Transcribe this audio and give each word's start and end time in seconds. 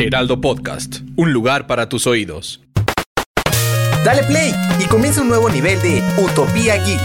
Heraldo 0.00 0.40
Podcast, 0.40 1.00
un 1.16 1.32
lugar 1.32 1.66
para 1.66 1.88
tus 1.88 2.06
oídos. 2.06 2.60
Dale 4.04 4.22
play 4.22 4.52
y 4.78 4.84
comienza 4.86 5.22
un 5.22 5.28
nuevo 5.28 5.50
nivel 5.50 5.82
de 5.82 6.00
Utopía 6.22 6.76
Geek. 6.76 7.00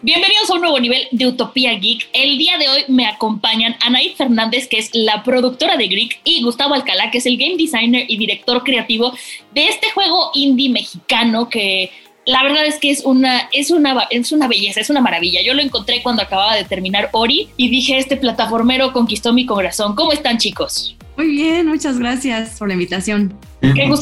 Bienvenidos 0.00 0.50
a 0.50 0.54
un 0.54 0.60
nuevo 0.62 0.80
nivel 0.80 1.08
de 1.12 1.26
Utopía 1.26 1.74
Geek. 1.74 2.08
El 2.14 2.38
día 2.38 2.56
de 2.56 2.68
hoy 2.70 2.84
me 2.88 3.06
acompañan 3.06 3.76
Anaí 3.80 4.14
Fernández, 4.16 4.66
que 4.66 4.78
es 4.78 4.90
la 4.94 5.22
productora 5.24 5.76
de 5.76 5.88
Geek, 5.88 6.20
y 6.24 6.42
Gustavo 6.42 6.72
Alcalá, 6.72 7.10
que 7.10 7.18
es 7.18 7.26
el 7.26 7.36
game 7.36 7.56
designer 7.58 8.06
y 8.08 8.16
director 8.16 8.62
creativo 8.64 9.12
de 9.54 9.68
este 9.68 9.90
juego 9.90 10.30
indie 10.34 10.70
mexicano 10.70 11.50
que 11.50 11.90
la 12.26 12.42
verdad 12.42 12.66
es 12.66 12.78
que 12.78 12.90
es 12.90 13.04
una, 13.04 13.48
es 13.52 13.70
una, 13.70 14.06
es 14.10 14.32
una 14.32 14.48
belleza, 14.48 14.80
es 14.80 14.90
una 14.90 15.00
maravilla. 15.00 15.40
Yo 15.42 15.54
lo 15.54 15.62
encontré 15.62 16.02
cuando 16.02 16.22
acababa 16.22 16.54
de 16.56 16.64
terminar 16.64 17.10
Ori 17.12 17.50
y 17.56 17.68
dije, 17.68 17.98
este 17.98 18.16
plataformero 18.16 18.92
conquistó 18.92 19.32
mi 19.32 19.46
corazón. 19.46 19.94
¿Cómo 19.94 20.12
están 20.12 20.38
chicos? 20.38 20.96
Muy 21.16 21.28
bien, 21.28 21.66
muchas 21.66 21.98
gracias 21.98 22.58
por 22.58 22.68
la 22.68 22.74
invitación. 22.74 23.34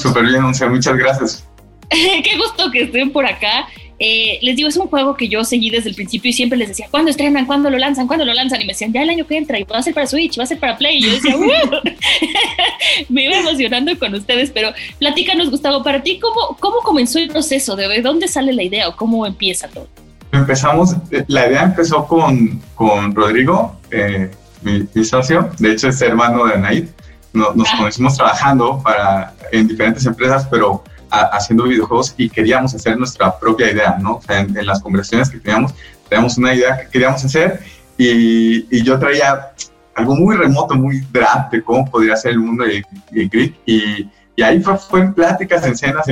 Súper 0.00 0.24
bien, 0.24 0.44
o 0.44 0.54
sea, 0.54 0.68
muchas 0.68 0.96
gracias. 0.96 1.48
Qué 1.90 2.36
gusto 2.36 2.70
que 2.70 2.82
estén 2.84 3.12
por 3.12 3.26
acá. 3.26 3.66
Eh, 4.04 4.40
les 4.42 4.56
digo, 4.56 4.68
es 4.68 4.76
un 4.76 4.88
juego 4.88 5.16
que 5.16 5.28
yo 5.28 5.44
seguí 5.44 5.70
desde 5.70 5.88
el 5.88 5.94
principio 5.94 6.28
y 6.28 6.32
siempre 6.32 6.58
les 6.58 6.66
decía, 6.66 6.88
¿cuándo 6.90 7.12
estrenan? 7.12 7.46
¿Cuándo 7.46 7.70
lo 7.70 7.78
lanzan? 7.78 8.08
¿Cuándo 8.08 8.24
lo 8.24 8.34
lanzan? 8.34 8.60
Y 8.60 8.64
me 8.64 8.72
decían, 8.72 8.92
ya 8.92 9.00
el 9.00 9.10
año 9.10 9.28
que 9.28 9.36
entra, 9.36 9.60
y 9.60 9.62
va 9.62 9.78
a 9.78 9.82
ser 9.82 9.94
para 9.94 10.08
Switch, 10.08 10.36
va 10.36 10.42
a 10.42 10.46
ser 10.46 10.58
para 10.58 10.76
Play. 10.76 10.98
Y 10.98 11.02
yo 11.02 11.12
decía, 11.12 11.36
me 13.08 13.26
iba 13.26 13.36
emocionando 13.36 13.96
con 14.00 14.12
ustedes, 14.12 14.50
pero 14.50 14.72
platícanos, 14.98 15.50
Gustavo, 15.50 15.84
para 15.84 16.02
ti, 16.02 16.18
¿cómo, 16.18 16.56
cómo 16.58 16.78
comenzó 16.78 17.20
el 17.20 17.28
proceso? 17.28 17.76
¿De 17.76 18.02
dónde 18.02 18.26
sale 18.26 18.52
la 18.52 18.64
idea 18.64 18.88
o 18.88 18.96
cómo 18.96 19.24
empieza 19.24 19.68
todo? 19.68 19.86
Empezamos, 20.32 20.96
la 21.28 21.46
idea 21.46 21.62
empezó 21.62 22.04
con, 22.04 22.60
con 22.74 23.14
Rodrigo, 23.14 23.78
eh, 23.92 24.32
mi, 24.62 25.04
socio, 25.04 25.48
de 25.60 25.70
hecho 25.70 25.90
es 25.90 26.02
hermano 26.02 26.46
de 26.46 26.54
Anaid. 26.54 26.88
Nos, 27.32 27.54
nos 27.54 27.68
ah. 27.68 27.76
conocimos 27.78 28.16
trabajando 28.16 28.80
para, 28.82 29.32
en 29.52 29.68
diferentes 29.68 30.04
empresas, 30.06 30.48
pero 30.50 30.82
haciendo 31.12 31.64
videojuegos 31.64 32.14
y 32.16 32.30
queríamos 32.30 32.74
hacer 32.74 32.96
nuestra 32.96 33.38
propia 33.38 33.70
idea, 33.70 33.98
¿no? 34.00 34.16
O 34.16 34.22
sea, 34.22 34.40
en, 34.40 34.66
las 34.66 34.80
conversaciones 34.80 35.28
que 35.28 35.38
teníamos, 35.38 35.74
teníamos 36.08 36.38
una 36.38 36.54
idea 36.54 36.78
que 36.78 36.88
queríamos 36.88 37.24
hacer 37.24 37.60
y, 37.98 38.66
y 38.74 38.82
yo 38.82 38.98
traía 38.98 39.52
algo 39.94 40.14
muy 40.14 40.36
remoto, 40.36 40.74
muy 40.74 41.00
draft 41.12 41.52
de 41.52 41.62
cómo 41.62 41.84
podría 41.90 42.16
ser 42.16 42.32
el 42.32 42.38
mundo 42.38 42.64
de, 42.64 42.82
de 43.10 43.54
y, 43.66 44.10
y, 44.36 44.42
ahí 44.42 44.60
fue, 44.62 44.78
fue 44.78 45.00
en 45.00 45.12
pláticas, 45.12 45.66
en 45.66 45.76
cenas, 45.76 46.06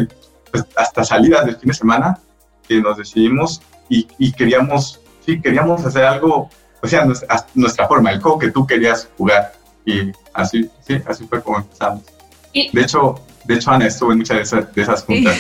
pues, 0.51 0.67
hasta 0.77 1.03
salidas 1.03 1.47
del 1.47 1.57
fin 1.57 1.69
de 1.69 1.75
semana 1.75 2.19
que 2.69 2.81
nos 2.81 2.99
decidimos 2.99 3.63
y, 3.89 4.07
y, 4.19 4.33
queríamos, 4.33 5.01
sí, 5.25 5.41
queríamos 5.41 5.85
hacer 5.85 6.05
algo, 6.05 6.51
o 6.83 6.87
sea, 6.87 7.07
nuestra, 7.07 7.47
nuestra 7.55 7.89
forma, 7.89 8.11
el 8.11 8.21
juego 8.21 8.39
que 8.39 8.51
tú 8.51 8.67
querías 8.67 9.09
jugar 9.17 9.53
y 9.87 10.13
así, 10.35 10.71
sí, 10.87 11.01
así 11.07 11.27
fue 11.27 11.43
como 11.43 11.59
empezamos. 11.59 12.03
De 12.53 12.83
hecho, 12.83 13.15
de 13.45 13.55
hecho, 13.55 13.71
Ana 13.71 13.87
estuvo 13.87 14.13
en 14.13 14.19
muchas 14.19 14.51
de 14.51 14.83
esas, 14.83 15.05
juntas. 15.05 15.39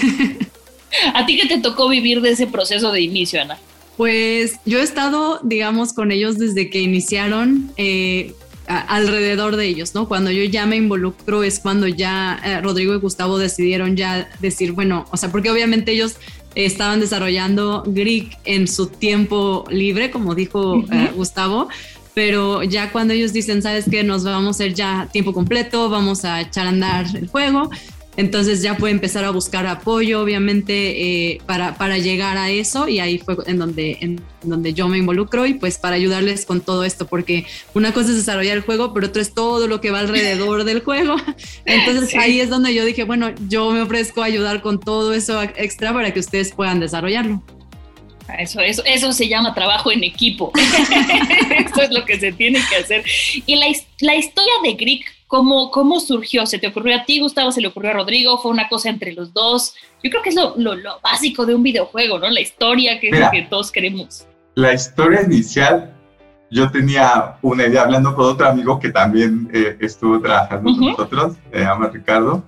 ¿A 1.14 1.24
ti 1.26 1.38
qué 1.38 1.46
te 1.46 1.60
tocó 1.60 1.88
vivir 1.88 2.20
de 2.20 2.30
ese 2.30 2.46
proceso 2.46 2.92
de 2.92 3.00
inicio, 3.00 3.40
Ana? 3.40 3.58
Pues 3.96 4.54
yo 4.64 4.78
he 4.78 4.82
estado, 4.82 5.40
digamos, 5.42 5.92
con 5.92 6.10
ellos 6.10 6.38
desde 6.38 6.70
que 6.70 6.80
iniciaron. 6.80 7.70
Eh, 7.76 8.34
alrededor 8.70 9.56
de 9.56 9.66
ellos, 9.66 9.94
¿no? 9.96 10.06
Cuando 10.06 10.30
yo 10.30 10.44
ya 10.44 10.64
me 10.64 10.76
involucro 10.76 11.42
es 11.42 11.58
cuando 11.58 11.88
ya 11.88 12.40
eh, 12.44 12.60
Rodrigo 12.60 12.94
y 12.94 12.98
Gustavo 12.98 13.36
decidieron 13.36 13.96
ya 13.96 14.28
decir, 14.38 14.72
bueno, 14.72 15.06
o 15.10 15.16
sea, 15.16 15.32
porque 15.32 15.50
obviamente 15.50 15.90
ellos 15.90 16.16
estaban 16.54 17.00
desarrollando 17.00 17.82
Greek 17.86 18.38
en 18.44 18.68
su 18.68 18.86
tiempo 18.86 19.64
libre, 19.70 20.10
como 20.10 20.34
dijo 20.34 20.84
eh, 20.92 21.10
Gustavo, 21.16 21.68
pero 22.14 22.62
ya 22.62 22.90
cuando 22.92 23.14
ellos 23.14 23.32
dicen, 23.32 23.62
sabes 23.62 23.86
que 23.88 24.02
nos 24.02 24.24
vamos 24.24 24.48
a 24.48 24.50
hacer 24.50 24.74
ya 24.74 25.08
tiempo 25.12 25.32
completo, 25.32 25.88
vamos 25.88 26.24
a 26.24 26.40
echar 26.40 26.66
a 26.66 26.70
andar 26.70 27.06
el 27.14 27.28
juego, 27.28 27.70
entonces 28.16 28.60
ya 28.60 28.76
puede 28.76 28.92
empezar 28.92 29.24
a 29.24 29.30
buscar 29.30 29.66
apoyo, 29.66 30.20
obviamente, 30.20 31.32
eh, 31.32 31.40
para, 31.46 31.76
para, 31.78 31.96
llegar 31.96 32.36
a 32.36 32.50
eso 32.50 32.88
y 32.88 32.98
ahí 32.98 33.18
fue 33.18 33.36
en 33.46 33.58
donde, 33.58 33.98
en 34.00 34.20
donde 34.42 34.74
yo 34.74 34.88
me 34.88 34.98
involucro 34.98 35.46
y 35.46 35.54
pues 35.54 35.78
para 35.78 35.94
ayudarles 35.94 36.44
con 36.44 36.60
todo 36.60 36.84
esto, 36.84 37.06
porque 37.06 37.46
una 37.72 37.92
cosa 37.92 38.10
es 38.10 38.16
desarrollar 38.16 38.56
el 38.56 38.62
juego, 38.62 38.92
pero 38.92 39.06
otra 39.06 39.22
es 39.22 39.32
todo 39.32 39.68
lo 39.68 39.80
que 39.80 39.90
va 39.90 40.00
alrededor 40.00 40.64
del 40.64 40.82
juego. 40.82 41.16
Entonces 41.64 42.14
ahí 42.16 42.40
es 42.40 42.50
donde 42.50 42.74
yo 42.74 42.84
dije, 42.84 43.04
bueno, 43.04 43.30
yo 43.48 43.70
me 43.70 43.80
ofrezco 43.80 44.22
a 44.22 44.26
ayudar 44.26 44.60
con 44.60 44.80
todo 44.80 45.14
eso 45.14 45.40
extra 45.42 45.92
para 45.94 46.12
que 46.12 46.20
ustedes 46.20 46.52
puedan 46.52 46.80
desarrollarlo. 46.80 47.42
Eso, 48.38 48.60
eso, 48.60 48.82
eso 48.84 49.12
se 49.12 49.28
llama 49.28 49.54
trabajo 49.54 49.90
en 49.90 50.04
equipo. 50.04 50.52
eso 51.70 51.82
es 51.82 51.90
lo 51.90 52.04
que 52.04 52.18
se 52.18 52.32
tiene 52.32 52.60
que 52.68 52.76
hacer. 52.76 53.04
Y 53.46 53.56
la, 53.56 53.66
la 54.00 54.16
historia 54.16 54.52
de 54.62 54.74
Greek, 54.74 55.04
¿cómo, 55.26 55.70
¿cómo 55.70 56.00
surgió? 56.00 56.46
¿Se 56.46 56.58
te 56.58 56.68
ocurrió 56.68 56.96
a 56.96 57.04
ti, 57.04 57.20
Gustavo? 57.20 57.52
¿Se 57.52 57.60
le 57.60 57.68
ocurrió 57.68 57.90
a 57.90 57.94
Rodrigo? 57.94 58.38
¿Fue 58.38 58.50
una 58.50 58.68
cosa 58.68 58.88
entre 58.88 59.12
los 59.12 59.32
dos? 59.32 59.74
Yo 60.02 60.10
creo 60.10 60.22
que 60.22 60.30
es 60.30 60.34
lo, 60.34 60.56
lo, 60.56 61.00
básico 61.02 61.46
de 61.46 61.54
un 61.54 61.62
videojuego, 61.62 62.18
¿no? 62.18 62.28
La 62.30 62.40
historia 62.40 62.98
que 63.00 63.08
es 63.08 63.18
lo 63.18 63.30
que 63.30 63.42
todos 63.42 63.70
queremos. 63.70 64.26
La 64.54 64.74
historia 64.74 65.22
inicial, 65.22 65.94
yo 66.50 66.70
tenía 66.70 67.36
una 67.42 67.66
idea 67.66 67.82
hablando 67.82 68.14
con 68.14 68.26
otro 68.26 68.48
amigo 68.48 68.78
que 68.80 68.90
también 68.90 69.48
eh, 69.52 69.76
estuvo 69.80 70.20
trabajando 70.20 70.70
con 70.72 70.86
nosotros, 70.86 71.36
se 71.52 71.58
llama 71.60 71.88
Ricardo. 71.88 72.42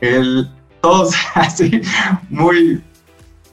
Él, 0.00 0.48
todos 0.80 1.14
así, 1.34 1.80
muy 2.28 2.82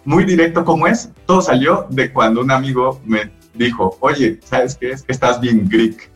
muy 0.06 0.24
directo 0.24 0.64
como 0.64 0.88
es, 0.88 1.10
todo 1.26 1.42
salió 1.42 1.88
de 1.90 2.14
cuando 2.14 2.42
un 2.42 2.52
amigo 2.52 3.02
me 3.06 3.32
dijo, 3.56 3.98
oye, 4.00 4.40
¿sabes 4.44 4.76
qué 4.76 4.92
es? 4.92 5.06
Estás 5.08 5.40
bien 5.40 5.68
Greek. 5.68 6.12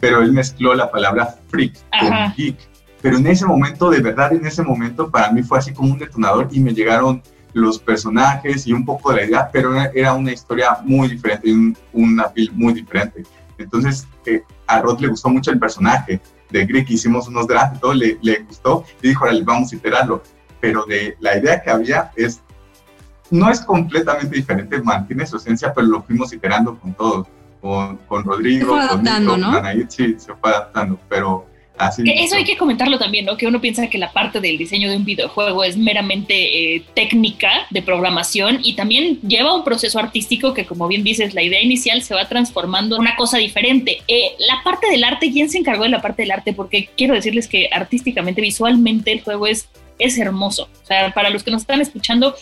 Pero 0.00 0.22
él 0.22 0.32
mezcló 0.32 0.74
la 0.74 0.90
palabra 0.90 1.36
freak 1.48 1.74
con 1.98 2.34
geek. 2.36 2.56
Pero 3.00 3.18
en 3.18 3.26
ese 3.26 3.46
momento, 3.46 3.90
de 3.90 4.00
verdad, 4.00 4.32
en 4.32 4.46
ese 4.46 4.62
momento, 4.62 5.10
para 5.10 5.30
mí 5.30 5.42
fue 5.42 5.58
así 5.58 5.72
como 5.72 5.92
un 5.92 5.98
detonador 5.98 6.48
y 6.50 6.60
me 6.60 6.72
llegaron 6.72 7.22
los 7.52 7.78
personajes 7.78 8.66
y 8.66 8.72
un 8.72 8.84
poco 8.84 9.10
de 9.10 9.16
la 9.16 9.24
idea, 9.24 9.50
pero 9.52 9.74
era 9.94 10.14
una 10.14 10.32
historia 10.32 10.78
muy 10.84 11.08
diferente, 11.08 11.52
un, 11.52 11.76
una 11.92 12.28
film 12.30 12.54
muy 12.56 12.74
diferente. 12.74 13.24
Entonces, 13.56 14.06
eh, 14.26 14.42
a 14.66 14.80
Rod 14.80 15.00
le 15.00 15.08
gustó 15.08 15.28
mucho 15.28 15.50
el 15.50 15.58
personaje 15.58 16.20
de 16.50 16.66
Greek, 16.66 16.90
hicimos 16.90 17.28
unos 17.28 17.46
drafts 17.46 17.76
y 17.76 17.80
todo, 17.80 17.94
le, 17.94 18.18
le 18.22 18.40
gustó 18.40 18.84
y 19.02 19.08
dijo, 19.08 19.24
ahora 19.24 19.36
vamos 19.44 19.72
a 19.72 19.76
iterarlo. 19.76 20.22
Pero 20.60 20.84
de 20.86 21.16
la 21.20 21.38
idea 21.38 21.62
que 21.62 21.70
había 21.70 22.10
es 22.16 22.42
no 23.30 23.50
es 23.50 23.60
completamente 23.60 24.36
diferente, 24.36 24.80
mantiene 24.82 25.26
su 25.26 25.36
esencia, 25.36 25.72
pero 25.74 25.86
lo 25.86 26.02
fuimos 26.02 26.32
iterando 26.32 26.78
con 26.78 26.94
todos, 26.94 27.26
con, 27.60 27.96
con 28.08 28.24
Rodrigo, 28.24 28.76
con, 28.88 29.02
Nico, 29.02 29.36
¿no? 29.36 29.52
Anaí, 29.52 29.84
sí, 29.88 30.16
se 30.18 30.34
fue 30.34 30.50
adaptando, 30.50 30.98
pero 31.08 31.46
así. 31.76 32.02
Eso 32.06 32.36
hay 32.36 32.44
que 32.44 32.56
comentarlo 32.56 32.98
también, 32.98 33.24
¿no? 33.24 33.36
Que 33.36 33.46
uno 33.46 33.60
piensa 33.60 33.88
que 33.88 33.98
la 33.98 34.12
parte 34.12 34.40
del 34.40 34.56
diseño 34.56 34.90
de 34.90 34.96
un 34.96 35.04
videojuego 35.04 35.62
es 35.64 35.76
meramente 35.76 36.74
eh, 36.76 36.84
técnica 36.94 37.50
de 37.70 37.82
programación 37.82 38.60
y 38.62 38.74
también 38.74 39.20
lleva 39.20 39.54
un 39.54 39.64
proceso 39.64 39.98
artístico 39.98 40.54
que, 40.54 40.64
como 40.64 40.88
bien 40.88 41.04
dices, 41.04 41.34
la 41.34 41.42
idea 41.42 41.62
inicial 41.62 42.02
se 42.02 42.14
va 42.14 42.28
transformando 42.28 42.96
en 42.96 43.02
una 43.02 43.16
cosa 43.16 43.38
diferente. 43.38 43.98
Eh, 44.08 44.32
la 44.38 44.62
parte 44.64 44.90
del 44.90 45.04
arte, 45.04 45.30
¿quién 45.30 45.50
se 45.50 45.58
encargó 45.58 45.84
de 45.84 45.90
la 45.90 46.00
parte 46.00 46.22
del 46.22 46.30
arte? 46.30 46.52
Porque 46.52 46.88
quiero 46.96 47.14
decirles 47.14 47.48
que 47.48 47.68
artísticamente, 47.72 48.40
visualmente, 48.40 49.12
el 49.12 49.22
juego 49.22 49.46
es 49.46 49.68
es 49.98 50.18
hermoso. 50.18 50.68
O 50.82 50.86
sea, 50.86 51.12
para 51.12 51.30
los 51.30 51.42
que 51.42 51.50
nos 51.50 51.62
están 51.62 51.80
escuchando, 51.80 52.34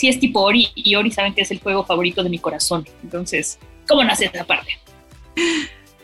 sí 0.00 0.08
es 0.08 0.18
tipo 0.18 0.40
Ori 0.40 0.68
y 0.74 0.94
Ori 0.94 1.10
saben 1.10 1.34
que 1.34 1.42
es 1.42 1.50
el 1.50 1.60
juego 1.60 1.84
favorito 1.84 2.24
de 2.24 2.30
mi 2.30 2.38
corazón. 2.38 2.86
Entonces, 3.02 3.58
¿cómo 3.86 4.02
nace 4.02 4.30
esa 4.32 4.44
parte? 4.44 4.78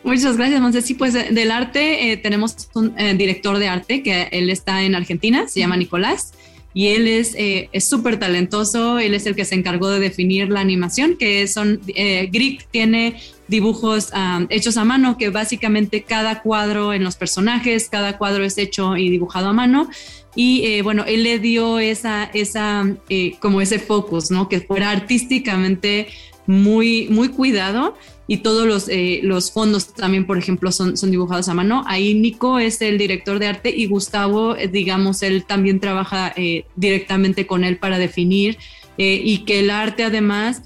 Muchas 0.04 0.36
gracias, 0.36 0.60
Monse. 0.60 0.82
Sí, 0.82 0.92
pues 0.92 1.14
del 1.14 1.50
arte 1.50 2.12
eh, 2.12 2.18
tenemos 2.18 2.68
un 2.74 2.92
eh, 2.98 3.14
director 3.14 3.58
de 3.58 3.68
arte 3.68 4.02
que 4.02 4.28
él 4.32 4.50
está 4.50 4.82
en 4.82 4.94
Argentina, 4.94 5.48
se 5.48 5.60
llama 5.60 5.78
Nicolás, 5.78 6.34
y 6.76 6.88
él 6.88 7.08
es 7.08 7.34
eh, 7.38 7.70
súper 7.80 8.18
talentoso. 8.18 8.98
Él 8.98 9.14
es 9.14 9.24
el 9.24 9.34
que 9.34 9.46
se 9.46 9.54
encargó 9.54 9.88
de 9.88 9.98
definir 9.98 10.50
la 10.50 10.60
animación, 10.60 11.16
que 11.16 11.48
son, 11.48 11.80
Greek 11.86 12.68
tiene 12.70 13.18
dibujos 13.48 14.10
hechos 14.50 14.76
a 14.76 14.84
mano, 14.84 15.16
que 15.16 15.30
básicamente 15.30 16.02
cada 16.02 16.42
cuadro 16.42 16.92
en 16.92 17.02
los 17.02 17.16
personajes, 17.16 17.88
cada 17.88 18.18
cuadro 18.18 18.44
es 18.44 18.58
hecho 18.58 18.96
y 18.98 19.08
dibujado 19.08 19.48
a 19.48 19.52
mano 19.54 19.88
y 20.36 20.66
eh, 20.66 20.82
bueno, 20.82 21.04
él 21.06 21.24
le 21.24 21.38
dio 21.38 21.78
esa, 21.80 22.24
esa 22.24 22.86
eh, 23.08 23.36
como 23.40 23.62
ese 23.62 23.78
focus, 23.78 24.30
¿no? 24.30 24.48
Que 24.48 24.60
fuera 24.60 24.90
artísticamente 24.90 26.08
muy, 26.46 27.08
muy 27.10 27.28
cuidado 27.28 27.96
y 28.28 28.38
todos 28.38 28.66
los, 28.66 28.88
eh, 28.88 29.20
los 29.22 29.52
fondos 29.52 29.94
también, 29.94 30.26
por 30.26 30.38
ejemplo, 30.38 30.72
son, 30.72 30.96
son 30.96 31.10
dibujados 31.10 31.48
a 31.48 31.54
mano. 31.54 31.84
Ahí 31.86 32.14
Nico 32.14 32.58
es 32.58 32.80
el 32.82 32.98
director 32.98 33.38
de 33.38 33.46
arte 33.46 33.70
y 33.70 33.86
Gustavo, 33.86 34.54
digamos, 34.54 35.22
él 35.22 35.44
también 35.44 35.80
trabaja 35.80 36.34
directamente 36.74 37.46
con 37.46 37.64
él 37.64 37.78
para 37.78 37.98
definir 37.98 38.58
y 38.98 39.38
que 39.44 39.60
el 39.60 39.70
arte 39.70 40.04
además 40.04 40.62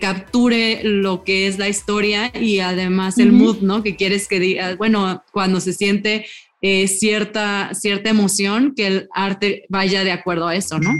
capture 0.00 0.80
lo 0.84 1.24
que 1.24 1.46
es 1.46 1.58
la 1.58 1.68
historia 1.68 2.32
y 2.34 2.60
además 2.60 3.18
el 3.18 3.32
mood, 3.32 3.58
¿no? 3.60 3.82
Que 3.82 3.96
quieres 3.96 4.28
que 4.28 4.40
diga, 4.40 4.74
bueno, 4.76 5.22
cuando 5.32 5.60
se 5.60 5.72
siente 5.72 6.26
eh, 6.62 6.88
cierta, 6.88 7.74
cierta 7.74 8.08
emoción 8.08 8.72
que 8.74 8.86
el 8.86 9.08
arte 9.12 9.66
vaya 9.68 10.04
de 10.04 10.10
acuerdo 10.10 10.48
a 10.48 10.56
eso, 10.56 10.78
¿no? 10.78 10.90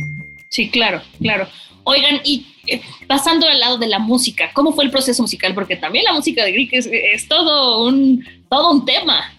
Sí, 0.49 0.69
claro, 0.69 1.01
claro. 1.19 1.49
Oigan, 1.89 2.21
y 2.25 2.45
eh, 2.67 2.83
pasando 3.07 3.47
al 3.47 3.61
lado 3.61 3.79
de 3.79 3.87
la 3.87 4.01
música, 4.01 4.51
¿cómo 4.53 4.73
fue 4.73 4.85
el 4.85 4.91
proceso 4.91 5.23
musical? 5.23 5.55
Porque 5.55 5.77
también 5.77 6.05
la 6.05 6.13
música 6.13 6.43
de 6.43 6.51
Greek 6.51 6.71
es, 6.73 7.29
todo, 7.29 7.87
un, 7.87 8.27
todo 8.51 8.73
un 8.73 8.85
tema. 8.85 9.33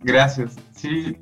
Gracias. 0.00 0.56
Sí, 0.74 1.14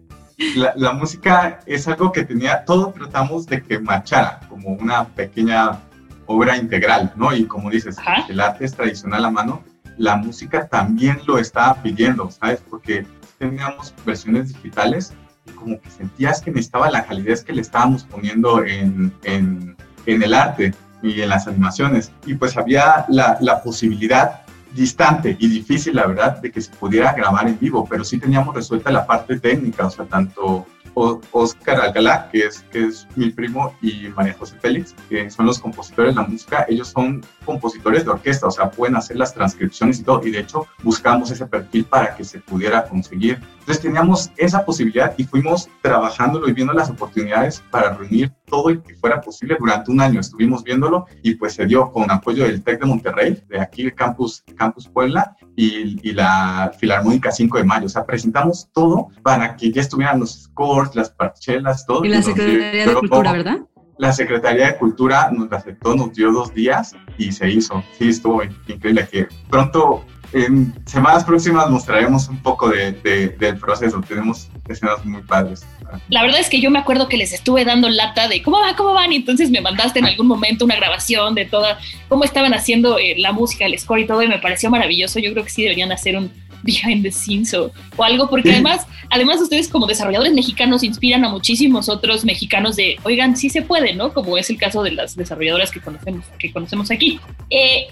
la, 0.55 0.93
música 0.93 1.59
es 1.67 1.89
algo 1.89 2.13
que 2.13 2.25
tenía, 2.25 2.65
todos 2.65 2.95
tratamos 2.95 3.47
de 3.47 3.65
que 3.65 3.81
marchara 3.81 4.39
como 4.49 4.69
una 4.75 5.09
pequeña 5.09 5.81
obra 6.27 6.57
integral, 6.57 7.13
¿no? 7.17 7.35
Y 7.35 7.47
como 7.47 7.69
dices, 7.69 7.97
el 8.29 8.39
arte 8.39 8.65
es 8.65 8.77
tradicional 8.77 9.25
a 9.25 9.31
mano, 9.31 9.65
la 9.99 10.15
música 10.15 10.69
también 10.69 11.21
lo 11.27 11.39
estaba 11.39 11.83
pidiendo, 11.83 12.31
¿sabes? 12.31 12.63
Porque 12.71 13.05
teníamos 13.39 13.93
versiones 14.07 14.55
digitales 14.55 15.15
y 15.47 15.51
como 15.51 15.81
que 15.81 15.91
sentías 15.91 16.41
que 16.41 16.53
necesitaba 16.53 16.89
la 16.93 17.05
calidez 17.05 17.43
que 17.43 17.53
le 17.53 17.61
estábamos 17.61 18.05
poniendo 18.05 18.65
en, 18.65 19.13
en, 19.25 19.77
en 20.13 20.23
el 20.23 20.35
arte 20.35 20.75
y 21.03 21.21
en 21.21 21.29
las 21.29 21.47
animaciones. 21.47 22.13
Y 22.27 22.35
pues 22.35 22.57
había 22.57 23.05
la, 23.09 23.39
la, 23.41 23.63
posibilidad 23.63 24.43
distante 24.73 25.37
y 25.39 25.49
difícil, 25.49 25.97
la 25.97 26.07
verdad, 26.07 26.41
de 26.41 26.51
que 26.51 26.61
se 26.61 26.71
pudiera 26.73 27.13
grabar 27.13 27.49
en 27.49 27.59
vivo, 27.59 27.87
pero 27.89 28.05
sí 28.05 28.19
teníamos 28.19 28.55
resuelta 28.55 28.91
la 28.91 29.07
parte 29.07 29.39
técnica, 29.39 29.87
o 29.87 29.91
sea, 29.91 30.05
tanto 30.05 30.67
Oscar 30.95 31.81
Alcalá, 31.81 32.29
que 32.31 32.47
es, 32.47 32.65
que 32.71 32.87
es 32.87 33.07
mi 33.17 33.31
primo, 33.31 33.75
y 33.81 34.09
María 34.09 34.35
José 34.35 34.57
Félix, 34.61 34.95
que 35.09 35.31
son 35.31 35.47
los 35.47 35.59
compositores 35.59 36.15
de 36.15 36.21
la 36.21 36.27
música. 36.27 36.67
Ellos 36.69 36.89
son 36.89 37.25
compositores 37.45 38.05
de 38.05 38.11
orquesta, 38.11 38.47
o 38.47 38.51
sea, 38.51 38.71
pueden 38.71 38.97
hacer 38.97 39.17
las 39.17 39.33
transcripciones 39.33 40.01
y 40.01 40.03
todo. 40.03 40.27
Y 40.27 40.31
de 40.31 40.41
hecho, 40.41 40.67
buscamos 40.83 41.31
ese 41.31 41.47
perfil 41.47 41.85
para 41.85 42.15
que 42.15 42.25
se 42.25 42.41
pudiera 42.41 42.85
conseguir. 42.85 43.41
Entonces, 43.71 43.89
teníamos 43.89 44.33
esa 44.37 44.65
posibilidad 44.65 45.15
y 45.17 45.23
fuimos 45.23 45.69
trabajándolo 45.81 46.49
y 46.49 46.53
viendo 46.53 46.73
las 46.73 46.91
oportunidades 46.91 47.63
para 47.71 47.95
reunir 47.95 48.33
todo 48.45 48.69
el 48.69 48.83
que 48.83 48.97
fuera 48.97 49.21
posible 49.21 49.57
durante 49.61 49.93
un 49.93 50.01
año. 50.01 50.19
Estuvimos 50.19 50.65
viéndolo 50.65 51.07
y 51.23 51.37
pues 51.37 51.53
se 51.55 51.67
dio 51.67 51.93
con 51.93 52.11
apoyo 52.11 52.43
del 52.43 52.65
TEC 52.65 52.81
de 52.81 52.87
Monterrey, 52.87 53.45
de 53.49 53.61
aquí 53.61 53.83
el 53.83 53.95
campus, 53.95 54.43
campus 54.57 54.89
Puebla 54.89 55.37
y, 55.55 56.01
y 56.03 56.13
la 56.13 56.73
Filarmónica 56.81 57.31
5 57.31 57.59
de 57.59 57.65
Mayo. 57.65 57.87
O 57.87 57.89
sea, 57.89 58.05
presentamos 58.05 58.69
todo 58.73 59.07
para 59.23 59.55
que 59.55 59.71
ya 59.71 59.83
estuvieran 59.83 60.19
los 60.19 60.47
scores, 60.47 60.97
las 60.97 61.11
parchelas, 61.11 61.87
todo. 61.87 62.05
Y 62.05 62.09
la 62.09 62.23
Secretaría 62.23 62.89
de 62.89 62.95
Cultura, 62.95 63.33
¿verdad? 63.33 63.59
La 63.99 64.13
Secretaría 64.13 64.67
de 64.67 64.79
Cultura 64.79 65.31
nos 65.31 65.53
aceptó, 65.53 65.95
nos 65.95 66.13
dio 66.13 66.33
dos 66.33 66.53
días 66.53 66.97
y 67.19 67.31
se 67.31 67.49
hizo. 67.49 67.85
Sí, 67.97 68.09
estuvo 68.09 68.43
increíble 68.43 69.07
que 69.09 69.29
pronto 69.49 70.05
en 70.33 70.73
semanas 70.87 71.25
próximas 71.25 71.69
mostraremos 71.69 72.29
un 72.29 72.39
poco 72.39 72.69
de, 72.69 72.93
del 73.39 73.59
proceso. 73.59 74.01
Tenemos 74.07 74.49
escenas 74.69 75.05
muy 75.05 75.23
padres. 75.23 75.67
La 76.09 76.23
verdad 76.23 76.41
es 76.41 76.49
que 76.49 76.61
yo 76.61 76.71
me 76.71 76.79
acuerdo 76.79 77.09
que 77.09 77.17
les 77.17 77.33
estuve 77.33 77.65
dando 77.65 77.89
lata 77.89 78.29
de 78.29 78.43
cómo 78.43 78.61
va, 78.61 78.77
cómo 78.77 78.95
van, 78.95 79.13
y 79.13 79.17
entonces 79.17 79.51
me 79.51 79.61
mandaste 79.61 79.99
en 79.99 80.07
algún 80.07 80.27
momento 80.27 80.65
una 80.65 80.77
grabación 80.77 81.35
de 81.35 81.47
toda, 81.47 81.79
cómo 82.09 82.25
estaban 82.25 82.55
haciendo 82.55 82.99
eh, 82.99 83.15
la 83.19 83.33
música, 83.33 83.67
el 83.67 83.79
score 83.79 84.01
y 84.01 84.07
todo, 84.07 84.23
y 84.23 84.29
me 84.29 84.39
pareció 84.39 84.71
maravilloso. 84.71 85.19
Yo 85.19 85.33
creo 85.33 85.45
que 85.45 85.51
sí 85.51 85.63
deberían 85.63 85.91
hacer 85.91 86.17
un 86.17 86.31
behind 86.63 87.03
the 87.03 87.11
scenes 87.11 87.55
o, 87.55 87.73
algo, 87.99 88.29
porque 88.29 88.53
además, 88.53 88.87
además 89.11 89.41
ustedes 89.41 89.69
como 89.69 89.87
desarrolladores 89.87 90.33
mexicanos 90.33 90.83
inspiran 90.83 91.25
a 91.25 91.29
muchísimos 91.29 91.89
otros 91.89 92.25
mexicanos 92.25 92.77
de, 92.77 92.99
oigan, 93.03 93.37
sí 93.37 93.51
se 93.51 93.63
puede, 93.63 93.95
¿no? 93.95 94.13
Como 94.13 94.37
es 94.39 94.51
el 94.51 94.59
caso 94.59 94.83
de 94.83 94.93
las 94.93 95.17
desarrolladoras 95.17 95.71
que 95.71 95.81
conocemos, 95.81 96.27
que 96.39 96.53
conocemos 96.53 96.91
aquí. 96.91 97.21
Eh, 97.49 97.89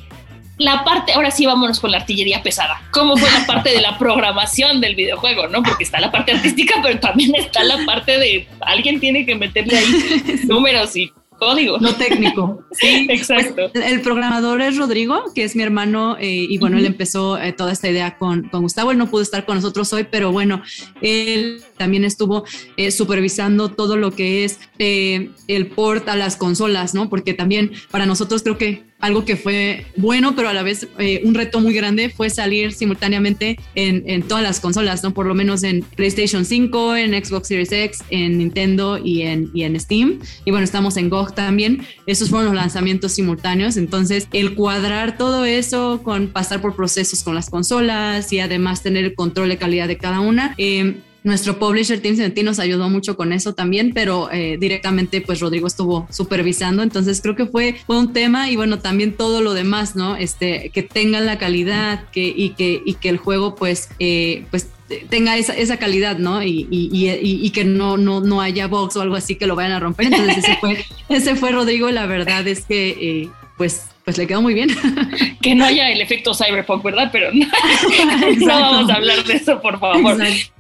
la 0.58 0.84
parte, 0.84 1.12
ahora 1.12 1.30
sí 1.30 1.46
vámonos 1.46 1.80
con 1.80 1.90
la 1.90 1.98
artillería 1.98 2.42
pesada. 2.42 2.82
¿Cómo 2.90 3.16
fue 3.16 3.30
la 3.30 3.46
parte 3.46 3.70
de 3.70 3.80
la 3.80 3.96
programación 3.98 4.80
del 4.80 4.94
videojuego, 4.94 5.48
no? 5.48 5.62
Porque 5.62 5.84
está 5.84 6.00
la 6.00 6.10
parte 6.10 6.32
artística, 6.32 6.80
pero 6.82 6.98
también 6.98 7.34
está 7.34 7.62
la 7.64 7.84
parte 7.86 8.18
de 8.18 8.48
alguien 8.60 9.00
tiene 9.00 9.24
que 9.24 9.34
meterle 9.34 9.78
ahí 9.78 10.40
números 10.48 10.96
y 10.96 11.12
código. 11.38 11.78
No 11.78 11.94
técnico. 11.94 12.64
sí, 12.72 13.06
exacto. 13.08 13.70
Pues, 13.72 13.86
el 13.86 14.00
programador 14.02 14.60
es 14.60 14.76
Rodrigo, 14.76 15.22
que 15.34 15.44
es 15.44 15.56
mi 15.56 15.62
hermano, 15.62 16.16
eh, 16.18 16.46
y 16.48 16.58
bueno, 16.58 16.76
él 16.76 16.84
empezó 16.84 17.38
eh, 17.38 17.52
toda 17.52 17.72
esta 17.72 17.88
idea 17.88 18.18
con, 18.18 18.48
con, 18.48 18.62
Gustavo. 18.62 18.90
Él 18.90 18.98
no 18.98 19.08
pudo 19.08 19.22
estar 19.22 19.46
con 19.46 19.56
nosotros 19.56 19.92
hoy, 19.92 20.06
pero 20.10 20.32
bueno, 20.32 20.62
él 21.00 21.62
también 21.76 22.04
estuvo 22.04 22.44
eh, 22.76 22.90
supervisando 22.90 23.70
todo 23.70 23.96
lo 23.96 24.10
que 24.10 24.44
es 24.44 24.58
el 24.78 25.66
port 25.68 26.08
a 26.08 26.16
las 26.16 26.36
consolas, 26.36 26.94
¿no? 26.94 27.08
Porque 27.08 27.34
también 27.34 27.72
para 27.90 28.06
nosotros 28.06 28.42
creo 28.42 28.58
que 28.58 28.87
algo 29.00 29.24
que 29.24 29.36
fue 29.36 29.86
bueno, 29.96 30.34
pero 30.34 30.48
a 30.48 30.52
la 30.52 30.62
vez 30.62 30.88
eh, 30.98 31.20
un 31.24 31.34
reto 31.34 31.60
muy 31.60 31.72
grande 31.72 32.10
fue 32.10 32.30
salir 32.30 32.72
simultáneamente 32.72 33.58
en, 33.74 34.02
en, 34.06 34.22
todas 34.22 34.42
las 34.42 34.60
consolas, 34.60 35.02
¿no? 35.02 35.14
Por 35.14 35.26
lo 35.26 35.34
menos 35.34 35.62
en 35.62 35.82
PlayStation 35.82 36.44
5, 36.44 36.96
en 36.96 37.24
Xbox 37.24 37.48
Series 37.48 37.70
X, 37.70 38.02
en 38.10 38.38
Nintendo 38.38 38.98
y 38.98 39.22
en, 39.22 39.50
y 39.54 39.62
en 39.62 39.78
Steam. 39.78 40.18
Y 40.44 40.50
bueno, 40.50 40.64
estamos 40.64 40.96
en 40.96 41.10
GOG 41.10 41.34
también. 41.34 41.86
Esos 42.06 42.30
fueron 42.30 42.46
los 42.46 42.56
lanzamientos 42.56 43.12
simultáneos. 43.12 43.76
Entonces, 43.76 44.28
el 44.32 44.54
cuadrar 44.54 45.16
todo 45.16 45.44
eso 45.44 46.00
con 46.02 46.28
pasar 46.28 46.60
por 46.60 46.74
procesos 46.74 47.22
con 47.22 47.34
las 47.34 47.50
consolas 47.50 48.32
y 48.32 48.40
además 48.40 48.82
tener 48.82 49.04
el 49.04 49.14
control 49.14 49.48
de 49.48 49.58
calidad 49.58 49.88
de 49.88 49.96
cada 49.96 50.20
una, 50.20 50.54
eh, 50.58 50.96
nuestro 51.24 51.58
publisher 51.58 52.00
Team 52.00 52.16
Senti 52.16 52.42
nos 52.42 52.58
ayudó 52.58 52.88
mucho 52.88 53.16
con 53.16 53.32
eso 53.32 53.54
también, 53.54 53.92
pero 53.92 54.30
eh, 54.30 54.56
directamente 54.58 55.20
pues 55.20 55.40
Rodrigo 55.40 55.66
estuvo 55.66 56.06
supervisando, 56.10 56.82
entonces 56.82 57.20
creo 57.20 57.36
que 57.36 57.46
fue, 57.46 57.76
fue 57.86 57.98
un 57.98 58.12
tema 58.12 58.50
y 58.50 58.56
bueno, 58.56 58.78
también 58.78 59.16
todo 59.16 59.40
lo 59.40 59.54
demás, 59.54 59.96
¿no? 59.96 60.16
Este, 60.16 60.70
que 60.70 60.82
tengan 60.82 61.26
la 61.26 61.38
calidad 61.38 62.04
que, 62.10 62.32
y, 62.34 62.50
que, 62.50 62.82
y 62.84 62.94
que 62.94 63.08
el 63.08 63.18
juego 63.18 63.54
pues, 63.54 63.90
eh, 63.98 64.44
pues 64.50 64.68
tenga 65.10 65.36
esa, 65.36 65.54
esa, 65.54 65.76
calidad, 65.76 66.18
¿no? 66.18 66.42
Y, 66.42 66.66
y, 66.70 66.88
y, 66.90 67.50
que 67.50 67.64
no, 67.64 67.96
no, 67.96 68.20
no 68.20 68.40
haya 68.40 68.66
box 68.68 68.96
o 68.96 69.02
algo 69.02 69.16
así 69.16 69.36
que 69.36 69.46
lo 69.46 69.54
vayan 69.54 69.72
a 69.72 69.80
romper. 69.80 70.06
Entonces 70.06 70.38
ese 70.38 70.56
fue, 70.56 70.84
ese 71.08 71.36
fue 71.36 71.52
Rodrigo, 71.52 71.90
la 71.90 72.06
verdad 72.06 72.46
es 72.48 72.64
que 72.64 72.88
eh, 72.88 73.28
pues 73.58 73.88
pues 74.08 74.16
le 74.16 74.26
quedó 74.26 74.40
muy 74.40 74.54
bien. 74.54 74.70
Que 75.42 75.54
no 75.54 75.66
haya 75.66 75.90
el 75.90 76.00
efecto 76.00 76.32
cyberpunk, 76.32 76.82
¿verdad? 76.82 77.10
Pero 77.12 77.30
no, 77.32 78.46
vamos 78.46 78.90
a 78.90 78.94
hablar 78.94 79.22
de 79.22 79.34
eso, 79.34 79.60
por 79.60 79.78
favor. 79.78 80.16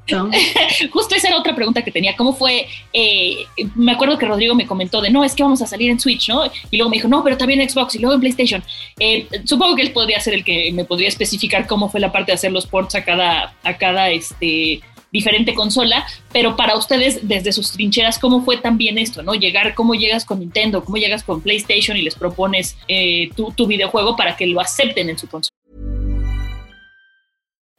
Justo 0.90 1.14
esa 1.14 1.28
era 1.28 1.38
otra 1.38 1.54
pregunta 1.54 1.82
que 1.82 1.90
tenía. 1.90 2.16
¿Cómo 2.16 2.34
fue? 2.34 2.66
Eh, 2.92 3.46
me 3.74 3.92
acuerdo 3.92 4.18
que 4.18 4.26
Rodrigo 4.26 4.54
me 4.54 4.66
comentó 4.66 5.00
de, 5.00 5.10
no, 5.10 5.24
es 5.24 5.34
que 5.34 5.42
vamos 5.42 5.62
a 5.62 5.66
salir 5.66 5.90
en 5.90 6.00
Switch, 6.00 6.28
¿no? 6.28 6.44
Y 6.70 6.76
luego 6.76 6.90
me 6.90 6.96
dijo, 6.96 7.08
no, 7.08 7.22
pero 7.22 7.36
también 7.36 7.60
en 7.60 7.68
Xbox 7.68 7.94
y 7.94 7.98
luego 7.98 8.14
en 8.14 8.20
PlayStation. 8.20 8.62
Eh, 8.98 9.26
supongo 9.44 9.76
que 9.76 9.82
él 9.82 9.92
podría 9.92 10.20
ser 10.20 10.34
el 10.34 10.44
que 10.44 10.72
me 10.72 10.84
podría 10.84 11.08
especificar 11.08 11.66
cómo 11.66 11.88
fue 11.88 12.00
la 12.00 12.12
parte 12.12 12.32
de 12.32 12.36
hacer 12.36 12.52
los 12.52 12.66
ports 12.66 12.94
a 12.94 13.04
cada, 13.04 13.54
a 13.62 13.76
cada 13.76 14.10
este, 14.10 14.80
diferente 15.10 15.54
consola, 15.54 16.06
pero 16.32 16.56
para 16.56 16.76
ustedes 16.76 17.26
desde 17.26 17.52
sus 17.52 17.72
trincheras, 17.72 18.18
¿cómo 18.18 18.42
fue 18.42 18.58
también 18.58 18.98
esto, 18.98 19.22
no? 19.22 19.34
Llegar, 19.34 19.74
¿cómo 19.74 19.94
llegas 19.94 20.24
con 20.24 20.40
Nintendo? 20.40 20.84
¿Cómo 20.84 20.96
llegas 20.96 21.22
con 21.22 21.40
PlayStation 21.40 21.96
y 21.96 22.02
les 22.02 22.14
propones 22.14 22.76
eh, 22.88 23.30
tu, 23.36 23.52
tu 23.52 23.66
videojuego 23.66 24.16
para 24.16 24.36
que 24.36 24.46
lo 24.46 24.60
acepten 24.60 25.08
en 25.08 25.18
su 25.18 25.28
consola? 25.28 25.47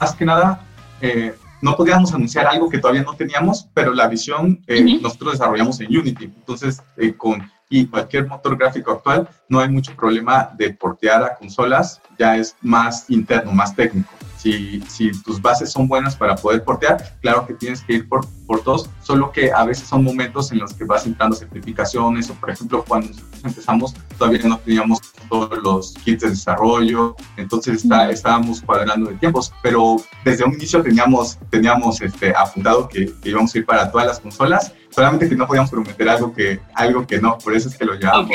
Más 0.00 0.14
que 0.14 0.24
nada, 0.24 0.64
eh, 1.00 1.34
no 1.60 1.76
podíamos 1.76 2.12
anunciar 2.12 2.46
algo 2.46 2.68
que 2.68 2.78
todavía 2.78 3.02
no 3.02 3.14
teníamos, 3.14 3.68
pero 3.72 3.92
la 3.92 4.08
visión 4.08 4.62
eh, 4.66 4.98
nosotros 5.00 5.32
desarrollamos 5.32 5.80
en 5.80 5.96
Unity. 5.96 6.24
Entonces, 6.24 6.82
eh, 6.96 7.14
con 7.14 7.50
y 7.72 7.86
cualquier 7.86 8.26
motor 8.26 8.56
gráfico 8.58 8.92
actual, 8.92 9.26
no 9.48 9.58
hay 9.58 9.70
mucho 9.70 9.96
problema 9.96 10.50
de 10.58 10.74
portear 10.74 11.24
a 11.24 11.34
consolas, 11.34 12.02
ya 12.18 12.36
es 12.36 12.54
más 12.60 13.08
interno, 13.08 13.50
más 13.50 13.74
técnico. 13.74 14.12
Si, 14.36 14.82
si 14.82 15.10
tus 15.22 15.40
bases 15.40 15.72
son 15.72 15.88
buenas 15.88 16.14
para 16.14 16.34
poder 16.34 16.62
portear, 16.64 17.16
claro 17.22 17.46
que 17.46 17.54
tienes 17.54 17.80
que 17.80 17.94
ir 17.94 18.08
por, 18.08 18.26
por 18.46 18.62
todos, 18.62 18.90
solo 19.00 19.32
que 19.32 19.52
a 19.52 19.64
veces 19.64 19.88
son 19.88 20.04
momentos 20.04 20.52
en 20.52 20.58
los 20.58 20.74
que 20.74 20.84
vas 20.84 21.06
entrando 21.06 21.34
certificaciones 21.34 22.28
o, 22.28 22.34
por 22.34 22.50
ejemplo, 22.50 22.84
cuando 22.86 23.08
empezamos 23.42 23.94
todavía 24.22 24.48
no 24.48 24.58
teníamos 24.58 25.00
todos 25.28 25.58
los 25.62 25.94
kits 26.04 26.22
de 26.22 26.30
desarrollo, 26.30 27.16
entonces 27.36 27.82
está, 27.82 28.08
estábamos 28.08 28.60
cuadrando 28.60 29.10
de 29.10 29.16
tiempos, 29.16 29.52
pero 29.62 29.96
desde 30.24 30.44
un 30.44 30.54
inicio 30.54 30.80
teníamos, 30.80 31.38
teníamos 31.50 32.00
este, 32.00 32.32
apuntado 32.36 32.88
que, 32.88 33.06
que 33.20 33.30
íbamos 33.30 33.52
a 33.52 33.58
ir 33.58 33.66
para 33.66 33.90
todas 33.90 34.06
las 34.06 34.20
consolas 34.20 34.72
solamente 34.94 35.28
que 35.28 35.34
no 35.34 35.46
podíamos 35.46 35.70
prometer 35.70 36.08
algo 36.08 36.32
que, 36.32 36.60
algo 36.74 37.06
que 37.06 37.20
no, 37.20 37.38
por 37.38 37.56
eso 37.56 37.68
es 37.68 37.76
que 37.76 37.84
lo 37.84 37.94
llevamos. 37.94 38.30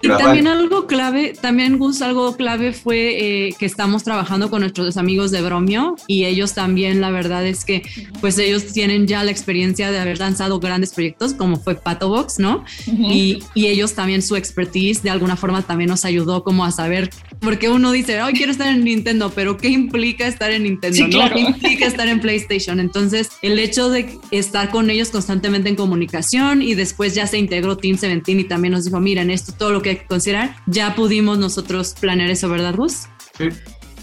Y 0.00 0.08
también 0.08 0.46
algo 0.46 0.86
clave, 0.86 1.34
también 1.40 1.78
Gus, 1.78 2.02
algo 2.02 2.36
clave 2.36 2.72
fue 2.72 3.48
eh, 3.48 3.54
que 3.58 3.66
estamos 3.66 4.04
trabajando 4.04 4.48
con 4.48 4.60
nuestros 4.60 4.96
amigos 4.96 5.30
de 5.30 5.42
Bromio 5.42 5.96
y 6.06 6.24
ellos 6.24 6.54
también, 6.54 7.00
la 7.00 7.10
verdad 7.10 7.44
es 7.46 7.64
que 7.64 7.82
pues 8.20 8.38
ellos 8.38 8.66
tienen 8.72 9.06
ya 9.06 9.24
la 9.24 9.30
experiencia 9.30 9.90
de 9.90 9.98
haber 9.98 10.18
lanzado 10.18 10.60
grandes 10.60 10.94
proyectos 10.94 11.34
como 11.34 11.56
fue 11.56 11.74
Patobox, 11.74 12.38
¿no? 12.38 12.64
y, 12.86 13.42
y, 13.54 13.66
ellos 13.66 13.94
también 13.94 14.22
su 14.22 14.36
expertise 14.36 15.02
de 15.02 15.10
alguna 15.10 15.27
forma 15.36 15.62
también 15.62 15.90
nos 15.90 16.04
ayudó 16.04 16.44
como 16.44 16.64
a 16.64 16.70
saber, 16.70 17.10
porque 17.40 17.68
uno 17.68 17.92
dice, 17.92 18.20
ay, 18.20 18.34
quiero 18.34 18.52
estar 18.52 18.68
en 18.68 18.84
Nintendo, 18.84 19.30
pero 19.34 19.56
¿qué 19.56 19.68
implica 19.68 20.26
estar 20.26 20.50
en 20.50 20.64
Nintendo? 20.64 21.08
¿no? 21.08 21.32
¿Qué 21.32 21.40
implica 21.40 21.86
estar 21.86 22.08
en 22.08 22.20
PlayStation? 22.20 22.80
Entonces, 22.80 23.30
el 23.42 23.58
hecho 23.58 23.90
de 23.90 24.18
estar 24.30 24.70
con 24.70 24.90
ellos 24.90 25.10
constantemente 25.10 25.68
en 25.68 25.76
comunicación 25.76 26.62
y 26.62 26.74
después 26.74 27.14
ya 27.14 27.26
se 27.26 27.38
integró 27.38 27.76
Team 27.76 27.96
17 27.96 28.32
y 28.32 28.44
también 28.44 28.72
nos 28.72 28.84
dijo, 28.84 29.00
miren, 29.00 29.30
esto 29.30 29.52
todo 29.52 29.72
lo 29.72 29.82
que 29.82 29.90
hay 29.90 29.96
que 29.96 30.06
considerar, 30.06 30.56
ya 30.66 30.94
pudimos 30.94 31.38
nosotros 31.38 31.94
planear 32.00 32.30
eso, 32.30 32.48
¿verdad, 32.48 32.74
Gus? 32.74 33.06
Sí. 33.36 33.48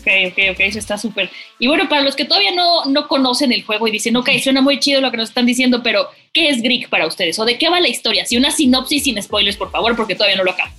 Ok, 0.06 0.12
ok, 0.28 0.40
ok, 0.52 0.60
eso 0.60 0.78
está 0.78 1.00
súper. 1.00 1.32
Y 1.58 1.68
bueno, 1.68 1.90
para 1.90 2.04
los 2.04 2.16
que 2.16 2.26
todavía 2.26 2.54
no, 2.54 2.86
no 2.86 3.08
conocen 3.08 3.52
el 3.52 3.64
juego 3.64 3.88
y 3.88 3.92
dicen, 3.92 4.16
ok, 4.16 4.30
suena 4.42 4.62
muy 4.62 4.80
chido 4.80 5.02
lo 5.02 5.10
que 5.10 5.18
nos 5.18 5.30
están 5.30 5.48
diciendo, 5.48 5.82
pero 5.82 6.08
¿qué 6.36 6.50
es 6.50 6.62
Greek 6.62 6.90
para 6.90 7.08
ustedes? 7.08 7.40
¿O 7.40 7.46
de 7.46 7.58
qué 7.58 7.70
va 7.70 7.80
la 7.80 7.88
historia? 7.88 8.26
Si 8.26 8.38
una 8.38 8.52
sinopsis 8.52 9.06
sin 9.06 9.20
spoilers, 9.24 9.58
por 9.58 9.72
favor, 9.72 9.96
porque 9.96 10.16
todavía 10.16 10.36
no 10.36 10.44
lo 10.44 10.52
acabo. 10.52 10.70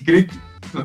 Greek, 0.00 0.32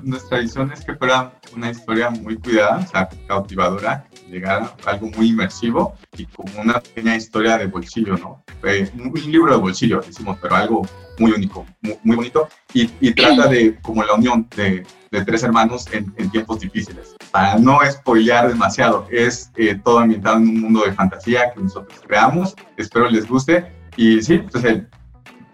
nuestra 0.04 0.40
visión 0.40 0.72
es 0.72 0.84
que 0.84 0.94
fuera 0.94 1.32
una 1.56 1.72
historia 1.72 2.10
muy 2.10 2.36
cuidada, 2.36 2.86
o 2.86 2.88
sea, 2.88 3.10
cautivadora, 3.26 4.06
llegar 4.30 4.76
a 4.86 4.90
algo 4.90 5.08
muy 5.16 5.30
inmersivo 5.30 5.96
y 6.18 6.26
como 6.26 6.62
una 6.62 6.80
pequeña 6.80 7.16
historia 7.16 7.58
de 7.58 7.68
bolsillo, 7.68 8.18
¿no? 8.18 8.44
Eh, 8.64 8.90
un 8.98 9.14
libro 9.32 9.54
de 9.54 9.60
bolsillo, 9.60 10.02
decimos, 10.02 10.38
pero 10.42 10.56
algo 10.56 10.88
muy 11.20 11.32
único, 11.32 11.66
muy, 11.82 12.16
bonito, 12.16 12.48
y, 12.74 12.90
y, 13.00 13.12
trata 13.14 13.48
de 13.48 13.76
como 13.82 14.04
la 14.04 14.14
unión 14.14 14.48
de, 14.56 14.86
de 15.12 15.26
tres 15.26 15.44
hermanos 15.44 15.88
en, 15.92 16.14
en, 16.18 16.30
tiempos 16.30 16.60
difíciles. 16.60 17.16
Para 17.32 17.58
no 17.58 17.80
spoilear 17.90 18.48
demasiado, 18.50 19.08
es 19.12 19.52
eh, 19.56 19.80
todo 19.84 20.00
ambientado 20.00 20.38
en 20.38 20.44
un 20.44 20.62
mundo 20.62 20.84
de 20.86 20.94
fantasía 20.94 21.52
que 21.54 21.62
nosotros 21.62 22.00
creamos, 22.06 22.56
espero 22.78 23.10
les 23.10 23.28
guste, 23.28 23.72
y 23.96 24.22
sí, 24.22 24.36
entonces 24.36 24.84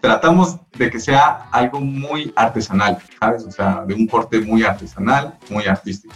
tratamos 0.00 0.58
de 0.76 0.90
que 0.90 1.00
sea 1.00 1.48
algo 1.50 1.80
muy 1.80 2.30
artesanal, 2.36 2.98
¿sabes? 3.18 3.44
O 3.44 3.50
sea, 3.50 3.84
de 3.86 3.94
un 3.94 4.06
corte 4.06 4.38
muy 4.40 4.62
artesanal, 4.62 5.38
muy 5.48 5.64
artístico. 5.64 6.14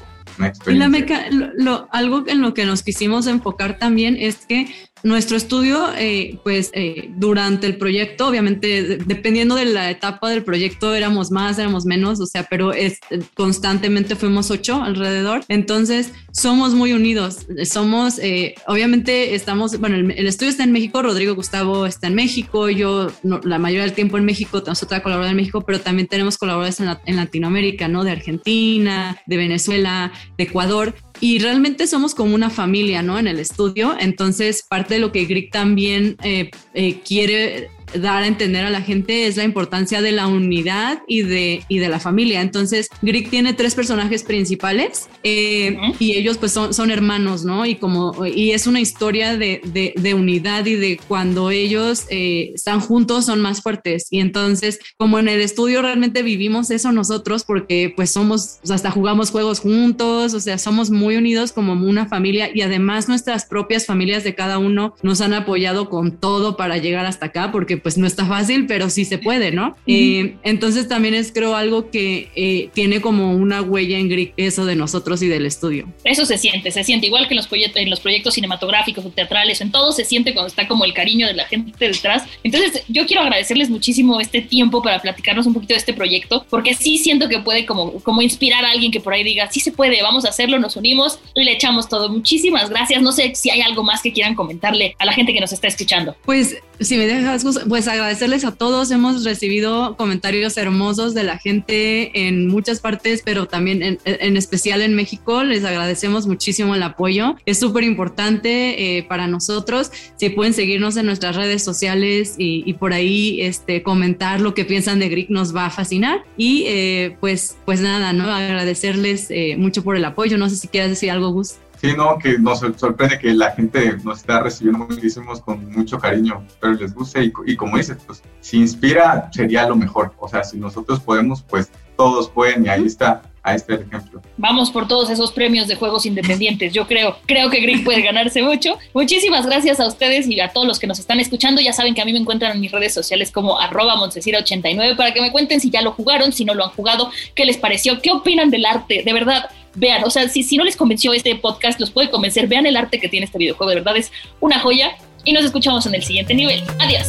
Y 0.66 0.74
la 0.74 0.88
meca 0.88 1.26
lo, 1.30 1.88
algo 1.92 2.24
en 2.26 2.40
lo 2.40 2.54
que 2.54 2.64
nos 2.64 2.82
quisimos 2.82 3.26
enfocar 3.26 3.78
también 3.78 4.16
es 4.18 4.46
que 4.46 4.68
nuestro 5.02 5.36
estudio, 5.36 5.88
eh, 5.96 6.38
pues 6.42 6.70
eh, 6.74 7.10
durante 7.16 7.66
el 7.66 7.76
proyecto, 7.76 8.26
obviamente 8.26 8.98
dependiendo 9.04 9.54
de 9.54 9.66
la 9.66 9.90
etapa 9.90 10.30
del 10.30 10.44
proyecto, 10.44 10.94
éramos 10.94 11.30
más, 11.30 11.58
éramos 11.58 11.84
menos, 11.84 12.20
o 12.20 12.26
sea, 12.26 12.44
pero 12.44 12.72
es, 12.72 12.98
constantemente 13.34 14.16
fuimos 14.16 14.50
ocho 14.50 14.82
alrededor. 14.82 15.44
Entonces, 15.48 16.12
somos 16.32 16.74
muy 16.74 16.92
unidos. 16.92 17.46
Somos, 17.64 18.18
eh, 18.18 18.54
obviamente, 18.66 19.34
estamos, 19.34 19.78
bueno, 19.78 19.96
el, 19.96 20.26
estudio 20.26 20.50
está 20.50 20.64
en 20.64 20.72
México, 20.72 21.02
Rodrigo 21.02 21.34
Gustavo 21.34 21.86
está 21.86 22.06
en 22.06 22.14
México, 22.14 22.68
yo 22.68 23.10
la 23.22 23.58
mayoría 23.58 23.84
del 23.84 23.94
tiempo 23.94 24.18
en 24.18 24.24
México, 24.24 24.58
otra 24.58 25.02
colaboradora 25.02 25.30
en 25.30 25.36
México, 25.36 25.62
pero 25.62 25.80
también 25.80 26.08
tenemos 26.08 26.38
colaboradores 26.38 26.80
en, 26.80 26.88
en 27.06 27.16
Latinoamérica, 27.16 27.88
¿no? 27.88 28.04
De 28.04 28.10
Argentina, 28.10 29.18
de 29.26 29.36
Venezuela, 29.36 30.12
de 30.36 30.44
Ecuador 30.44 30.94
y 31.20 31.38
realmente 31.38 31.86
somos 31.86 32.14
como 32.14 32.34
una 32.34 32.50
familia, 32.50 33.02
¿no? 33.02 33.18
En 33.18 33.26
el 33.26 33.38
estudio. 33.38 33.96
Entonces, 33.98 34.64
parte 34.68 34.94
de 34.94 35.00
lo 35.00 35.12
que 35.12 35.24
Grieg 35.24 35.50
también 35.50 36.16
eh, 36.22 36.50
eh, 36.74 37.00
quiere 37.00 37.70
dar 37.94 38.22
a 38.22 38.26
entender 38.26 38.64
a 38.64 38.70
la 38.70 38.82
gente 38.82 39.26
es 39.26 39.36
la 39.36 39.44
importancia 39.44 40.02
de 40.02 40.12
la 40.12 40.26
unidad 40.26 41.02
y 41.06 41.22
de, 41.22 41.62
y 41.68 41.78
de 41.78 41.88
la 41.88 42.00
familia. 42.00 42.40
Entonces, 42.40 42.88
Grieg 43.02 43.30
tiene 43.30 43.52
tres 43.52 43.74
personajes 43.74 44.22
principales 44.22 45.08
eh, 45.22 45.76
y 45.98 46.14
ellos 46.14 46.38
pues 46.38 46.52
son, 46.52 46.74
son 46.74 46.90
hermanos, 46.90 47.44
¿no? 47.44 47.66
Y 47.66 47.76
como, 47.76 48.26
y 48.26 48.52
es 48.52 48.66
una 48.66 48.80
historia 48.80 49.36
de, 49.36 49.60
de, 49.64 49.94
de 49.96 50.14
unidad 50.14 50.66
y 50.66 50.74
de 50.74 51.00
cuando 51.08 51.50
ellos 51.50 52.04
eh, 52.10 52.52
están 52.54 52.80
juntos 52.80 53.26
son 53.26 53.40
más 53.40 53.62
fuertes. 53.62 54.06
Y 54.10 54.20
entonces, 54.20 54.78
como 54.96 55.18
en 55.18 55.28
el 55.28 55.40
estudio 55.40 55.82
realmente 55.82 56.22
vivimos 56.22 56.70
eso 56.70 56.92
nosotros 56.92 57.44
porque 57.44 57.92
pues 57.94 58.10
somos, 58.10 58.58
hasta 58.70 58.90
jugamos 58.90 59.30
juegos 59.30 59.60
juntos, 59.60 60.34
o 60.34 60.40
sea, 60.40 60.58
somos 60.58 60.90
muy 60.90 61.16
unidos 61.16 61.52
como 61.52 61.72
una 61.72 62.06
familia 62.06 62.50
y 62.52 62.62
además 62.62 63.08
nuestras 63.08 63.46
propias 63.46 63.86
familias 63.86 64.24
de 64.24 64.34
cada 64.34 64.58
uno 64.58 64.94
nos 65.02 65.20
han 65.20 65.34
apoyado 65.34 65.88
con 65.88 66.18
todo 66.18 66.56
para 66.56 66.78
llegar 66.78 67.06
hasta 67.06 67.26
acá 67.26 67.50
porque 67.52 67.77
pues 67.82 67.98
no 67.98 68.06
está 68.06 68.26
fácil, 68.26 68.66
pero 68.66 68.90
sí 68.90 69.04
se 69.04 69.18
puede, 69.18 69.52
¿no? 69.52 69.76
eh, 69.86 70.36
entonces 70.42 70.88
también 70.88 71.14
es 71.14 71.32
creo 71.32 71.56
algo 71.56 71.90
que 71.90 72.30
eh, 72.34 72.70
tiene 72.74 73.00
como 73.00 73.32
una 73.32 73.62
huella 73.62 73.98
en 73.98 74.08
Greek 74.08 74.32
eso 74.36 74.64
de 74.64 74.76
nosotros 74.76 75.22
y 75.22 75.28
del 75.28 75.46
estudio. 75.46 75.86
Eso 76.04 76.26
se 76.26 76.38
siente, 76.38 76.70
se 76.70 76.84
siente 76.84 77.06
igual 77.06 77.26
que 77.28 77.34
en 77.34 77.38
los, 77.38 77.46
proyectos, 77.46 77.82
en 77.82 77.90
los 77.90 78.00
proyectos 78.00 78.34
cinematográficos 78.34 79.04
o 79.04 79.10
teatrales, 79.10 79.60
en 79.60 79.70
todo 79.70 79.92
se 79.92 80.04
siente 80.04 80.32
cuando 80.32 80.48
está 80.48 80.68
como 80.68 80.84
el 80.84 80.92
cariño 80.92 81.26
de 81.26 81.34
la 81.34 81.46
gente 81.46 81.72
detrás. 81.86 82.24
Entonces 82.42 82.84
yo 82.88 83.06
quiero 83.06 83.22
agradecerles 83.22 83.70
muchísimo 83.70 84.20
este 84.20 84.40
tiempo 84.40 84.82
para 84.82 85.00
platicarnos 85.00 85.46
un 85.46 85.54
poquito 85.54 85.74
de 85.74 85.78
este 85.78 85.92
proyecto, 85.92 86.46
porque 86.50 86.74
sí 86.74 86.98
siento 86.98 87.28
que 87.28 87.38
puede 87.40 87.66
como, 87.66 87.92
como 88.00 88.22
inspirar 88.22 88.64
a 88.64 88.70
alguien 88.70 88.90
que 88.90 89.00
por 89.00 89.12
ahí 89.12 89.24
diga, 89.24 89.50
sí 89.50 89.60
se 89.60 89.72
puede, 89.72 90.02
vamos 90.02 90.24
a 90.24 90.28
hacerlo, 90.28 90.58
nos 90.58 90.76
unimos 90.76 91.18
y 91.34 91.44
le 91.44 91.52
echamos 91.52 91.88
todo. 91.88 92.08
Muchísimas 92.08 92.70
gracias. 92.70 93.02
No 93.02 93.12
sé 93.12 93.34
si 93.34 93.50
hay 93.50 93.60
algo 93.60 93.82
más 93.82 94.02
que 94.02 94.12
quieran 94.12 94.34
comentarle 94.34 94.94
a 94.98 95.04
la 95.04 95.12
gente 95.12 95.32
que 95.32 95.40
nos 95.40 95.52
está 95.52 95.68
escuchando. 95.68 96.16
Pues 96.24 96.56
si 96.80 96.96
me 96.96 97.06
dejas, 97.06 97.44
pues 97.68 97.88
agradecerles 97.88 98.44
a 98.44 98.52
todos. 98.52 98.90
Hemos 98.90 99.24
recibido 99.24 99.96
comentarios 99.96 100.56
hermosos 100.56 101.14
de 101.14 101.24
la 101.24 101.38
gente 101.38 102.26
en 102.26 102.48
muchas 102.48 102.80
partes, 102.80 103.22
pero 103.24 103.46
también 103.46 103.82
en, 103.82 103.98
en 104.04 104.36
especial 104.36 104.82
en 104.82 104.94
México. 104.94 105.42
Les 105.42 105.64
agradecemos 105.64 106.26
muchísimo 106.26 106.74
el 106.74 106.82
apoyo. 106.82 107.36
Es 107.46 107.58
súper 107.58 107.84
importante 107.84 108.98
eh, 108.98 109.02
para 109.02 109.26
nosotros. 109.26 109.90
Si 110.16 110.30
pueden 110.30 110.54
seguirnos 110.54 110.96
en 110.96 111.06
nuestras 111.06 111.36
redes 111.36 111.62
sociales 111.62 112.34
y, 112.38 112.72
por 112.74 112.92
ahí 112.92 113.40
este, 113.42 113.82
comentar 113.82 114.40
lo 114.40 114.54
que 114.54 114.64
piensan 114.64 114.98
de 114.98 115.08
Greek, 115.08 115.30
nos 115.30 115.54
va 115.54 115.66
a 115.66 115.70
fascinar. 115.70 116.22
Y 116.36 116.64
eh, 116.66 117.16
pues, 117.20 117.56
pues 117.64 117.80
nada, 117.80 118.12
¿no? 118.12 118.32
Agradecerles 118.32 119.30
eh, 119.30 119.56
mucho 119.56 119.82
por 119.82 119.96
el 119.96 120.04
apoyo. 120.04 120.38
No 120.38 120.48
sé 120.48 120.56
si 120.56 120.68
quieres 120.68 120.90
decir 120.90 121.10
algo, 121.10 121.30
Gus. 121.30 121.54
Sí, 121.80 121.92
no, 121.96 122.18
que 122.18 122.38
nos 122.38 122.58
sorprende 122.58 123.18
que 123.18 123.32
la 123.32 123.52
gente 123.52 123.96
nos 124.02 124.18
está 124.18 124.40
recibiendo 124.40 124.84
muchísimos 124.84 125.40
con 125.40 125.70
mucho 125.70 125.98
cariño, 125.98 126.44
pero 126.60 126.74
les 126.74 126.92
guste 126.92 127.24
y, 127.24 127.32
y, 127.46 127.56
como 127.56 127.76
dices, 127.76 127.98
pues 128.04 128.22
si 128.40 128.58
inspira 128.58 129.30
sería 129.32 129.68
lo 129.68 129.76
mejor. 129.76 130.12
O 130.18 130.28
sea, 130.28 130.42
si 130.42 130.58
nosotros 130.58 130.98
podemos, 131.00 131.42
pues 131.42 131.70
todos 131.96 132.28
pueden 132.28 132.64
y 132.64 132.68
ahí 132.68 132.86
está. 132.86 133.22
Ahí 133.42 133.56
está 133.56 133.74
el 133.74 133.82
ejemplo. 133.82 134.20
Vamos 134.36 134.70
por 134.70 134.86
todos 134.86 135.08
esos 135.08 135.32
premios 135.32 135.68
de 135.68 135.76
juegos 135.76 136.04
independientes. 136.04 136.72
Yo 136.72 136.86
creo, 136.86 137.16
creo 137.24 137.48
que 137.48 137.60
Green 137.60 137.82
puede 137.82 138.02
ganarse 138.02 138.42
mucho. 138.42 138.76
Muchísimas 138.92 139.46
gracias 139.46 139.80
a 139.80 139.86
ustedes 139.86 140.28
y 140.28 140.38
a 140.40 140.48
todos 140.48 140.66
los 140.66 140.78
que 140.78 140.86
nos 140.86 140.98
están 140.98 141.18
escuchando. 141.18 141.60
Ya 141.60 141.72
saben 141.72 141.94
que 141.94 142.02
a 142.02 142.04
mí 142.04 142.12
me 142.12 142.18
encuentran 142.18 142.52
en 142.52 142.60
mis 142.60 142.72
redes 142.72 142.92
sociales 142.92 143.30
como 143.30 143.58
arroba 143.58 143.94
89 143.98 144.96
para 144.96 145.14
que 145.14 145.22
me 145.22 145.32
cuenten 145.32 145.60
si 145.60 145.70
ya 145.70 145.80
lo 145.80 145.92
jugaron, 145.92 146.32
si 146.32 146.44
no 146.44 146.52
lo 146.54 146.64
han 146.64 146.70
jugado, 146.70 147.10
qué 147.34 147.46
les 147.46 147.56
pareció, 147.56 148.02
qué 148.02 148.10
opinan 148.10 148.50
del 148.50 148.66
arte. 148.66 149.02
De 149.02 149.12
verdad, 149.12 149.48
vean, 149.78 150.04
o 150.04 150.10
sea, 150.10 150.28
si, 150.28 150.42
si 150.42 150.56
no 150.56 150.64
les 150.64 150.76
convenció 150.76 151.12
este 151.12 151.34
podcast, 151.36 151.80
los 151.80 151.90
puede 151.90 152.10
convencer, 152.10 152.46
vean 152.46 152.66
el 152.66 152.76
arte 152.76 152.98
que 152.98 153.08
tiene 153.08 153.26
este 153.26 153.38
videojuego, 153.38 153.70
de 153.70 153.76
verdad 153.76 153.96
es 153.96 154.12
una 154.40 154.58
joya 154.58 154.96
y 155.24 155.32
nos 155.32 155.44
escuchamos 155.44 155.86
en 155.86 155.94
el 155.94 156.02
siguiente 156.02 156.34
nivel. 156.34 156.62
Adiós. 156.78 157.08